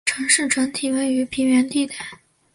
[0.03, 1.93] 城区整体位于平原地带。